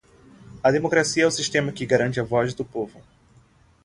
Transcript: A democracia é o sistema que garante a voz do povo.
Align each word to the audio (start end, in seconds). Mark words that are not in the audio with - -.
A 0.63 0.71
democracia 0.71 1.21
é 1.25 1.27
o 1.27 1.29
sistema 1.29 1.71
que 1.71 1.85
garante 1.85 2.19
a 2.19 2.23
voz 2.23 2.55
do 2.55 2.65
povo. 2.65 3.03